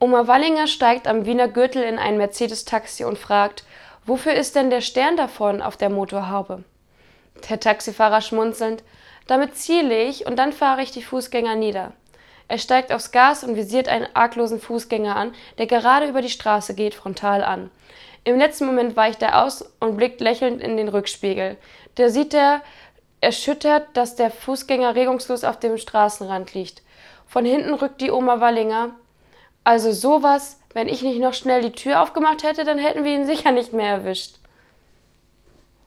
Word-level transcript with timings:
Oma 0.00 0.28
Wallinger 0.28 0.68
steigt 0.68 1.08
am 1.08 1.26
Wiener 1.26 1.48
Gürtel 1.48 1.82
in 1.82 1.98
ein 1.98 2.18
Mercedes-Taxi 2.18 3.04
und 3.04 3.18
fragt, 3.18 3.64
wofür 4.06 4.32
ist 4.32 4.54
denn 4.54 4.70
der 4.70 4.80
Stern 4.80 5.16
davon 5.16 5.60
auf 5.60 5.76
der 5.76 5.90
Motorhaube? 5.90 6.62
Der 7.50 7.58
Taxifahrer 7.58 8.20
schmunzelnd, 8.20 8.84
damit 9.26 9.56
ziele 9.56 10.00
ich 10.04 10.24
und 10.24 10.36
dann 10.36 10.52
fahre 10.52 10.82
ich 10.82 10.92
die 10.92 11.02
Fußgänger 11.02 11.56
nieder. 11.56 11.92
Er 12.46 12.58
steigt 12.58 12.92
aufs 12.92 13.10
Gas 13.10 13.42
und 13.42 13.56
visiert 13.56 13.88
einen 13.88 14.06
arglosen 14.14 14.60
Fußgänger 14.60 15.16
an, 15.16 15.34
der 15.58 15.66
gerade 15.66 16.06
über 16.06 16.22
die 16.22 16.30
Straße 16.30 16.74
geht, 16.74 16.94
frontal 16.94 17.42
an. 17.42 17.68
Im 18.22 18.38
letzten 18.38 18.66
Moment 18.66 18.96
weicht 18.96 19.20
er 19.22 19.44
aus 19.44 19.64
und 19.80 19.96
blickt 19.96 20.20
lächelnd 20.20 20.62
in 20.62 20.76
den 20.76 20.88
Rückspiegel. 20.88 21.56
Da 21.96 22.08
sieht 22.08 22.34
er 22.34 22.62
erschüttert, 23.20 23.88
dass 23.94 24.14
der 24.14 24.30
Fußgänger 24.30 24.94
regungslos 24.94 25.42
auf 25.42 25.58
dem 25.58 25.76
Straßenrand 25.76 26.54
liegt. 26.54 26.82
Von 27.26 27.44
hinten 27.44 27.74
rückt 27.74 28.00
die 28.00 28.12
Oma 28.12 28.40
Wallinger. 28.40 28.90
Also 29.68 29.92
sowas, 29.92 30.58
wenn 30.72 30.88
ich 30.88 31.02
nicht 31.02 31.20
noch 31.20 31.34
schnell 31.34 31.60
die 31.60 31.72
Tür 31.72 32.00
aufgemacht 32.00 32.42
hätte, 32.42 32.64
dann 32.64 32.78
hätten 32.78 33.04
wir 33.04 33.14
ihn 33.14 33.26
sicher 33.26 33.52
nicht 33.52 33.74
mehr 33.74 33.90
erwischt. 33.90 34.36